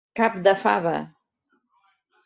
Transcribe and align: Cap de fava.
Cap 0.19 0.37
de 0.47 0.53
fava. 0.61 0.95